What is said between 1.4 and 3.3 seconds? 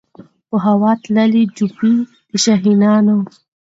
جوپې د شاهینانو